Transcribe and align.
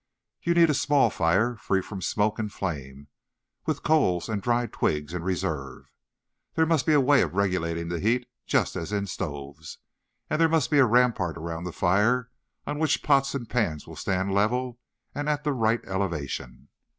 You 0.41 0.55
need 0.55 0.71
a 0.71 0.73
small 0.73 1.11
fire, 1.11 1.55
free 1.57 1.83
from 1.83 2.01
smoke 2.01 2.39
and 2.39 2.51
flame, 2.51 3.07
with 3.67 3.83
coals 3.83 4.29
or 4.29 4.35
dry 4.37 4.65
twigs 4.65 5.13
in 5.13 5.21
reserve. 5.21 5.91
There 6.55 6.65
must 6.65 6.87
be 6.87 6.93
a 6.93 6.99
way 6.99 7.21
of 7.21 7.35
regulating 7.35 7.89
the 7.89 7.99
heat 7.99 8.27
just 8.47 8.75
as 8.75 8.91
in 8.91 9.05
stoves, 9.05 9.77
and 10.27 10.41
there 10.41 10.49
must 10.49 10.71
be 10.71 10.79
a 10.79 10.85
rampart 10.87 11.37
around 11.37 11.65
the 11.65 11.71
fire 11.71 12.31
on 12.65 12.79
which 12.79 13.03
pots 13.03 13.35
and 13.35 13.47
pans 13.47 13.85
will 13.85 13.95
stand 13.95 14.33
level 14.33 14.79
and 15.13 15.29
at 15.29 15.43
the 15.43 15.53
right 15.53 15.85
elevation. 15.85 16.69